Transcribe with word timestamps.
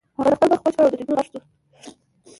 هغه 0.17 0.31
خپل 0.37 0.47
مخ 0.53 0.61
وچ 0.65 0.73
کړ 0.77 0.81
او 0.83 0.89
د 0.91 0.93
ټیلیفون 0.97 1.15
غږ 1.17 1.27
شو 1.31 1.39